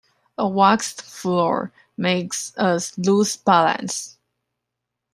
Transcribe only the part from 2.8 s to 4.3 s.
lose balance.